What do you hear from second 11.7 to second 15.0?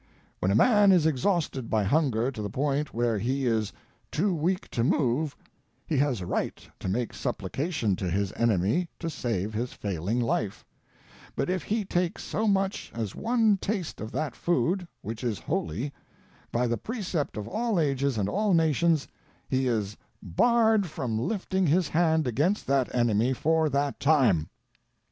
take so much as one taste of that food—